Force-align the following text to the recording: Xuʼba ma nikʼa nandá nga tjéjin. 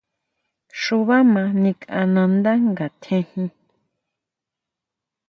Xuʼba 0.81 1.17
ma 1.33 1.43
nikʼa 1.63 1.99
nandá 2.13 2.51
nga 2.69 2.85
tjéjin. 3.01 3.49